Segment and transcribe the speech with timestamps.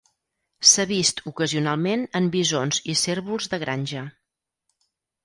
[0.69, 4.03] S'ha vist ocasionalment en bisons i cérvols de granja.